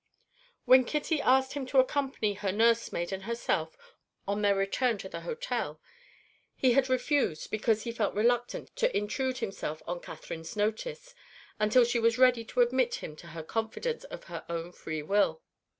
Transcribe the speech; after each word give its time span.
When 0.65 0.83
Kitty 0.83 1.21
asked 1.21 1.53
him 1.53 1.67
to 1.67 1.77
accompany 1.77 2.33
her 2.33 2.51
nursemaid 2.51 3.11
and 3.11 3.25
herself 3.25 3.77
on 4.27 4.41
their 4.41 4.55
return 4.55 4.97
to 4.97 5.07
the 5.09 5.21
hotel, 5.21 5.79
he 6.55 6.71
had 6.71 6.89
refused 6.89 7.51
because 7.51 7.83
he 7.83 7.91
felt 7.91 8.15
reluctant 8.15 8.75
to 8.77 8.97
intrude 8.97 9.37
himself 9.37 9.83
on 9.85 9.99
Catherine's 9.99 10.55
notice, 10.55 11.13
until 11.59 11.83
she 11.83 11.99
was 11.99 12.17
ready 12.17 12.43
to 12.45 12.61
admit 12.61 12.95
him 12.95 13.15
to 13.17 13.27
her 13.27 13.43
confidence 13.43 14.03
of 14.05 14.23
her 14.23 14.43
own 14.49 14.71
free 14.71 15.03
will. 15.03 15.43